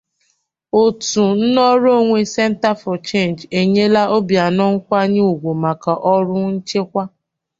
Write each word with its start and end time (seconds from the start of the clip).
Òtù 0.81 1.21
Nnọrọonwe 1.39 2.19
'Center 2.27 2.75
For 2.81 2.97
Change' 3.09 3.43
Enyela 3.59 4.01
Obianọ 4.17 4.65
Nkwanye 4.75 5.21
Ugwu 5.31 5.51
Maka 5.63 5.91
Ọrụ 6.13 6.37
Nchekwa 6.53 7.03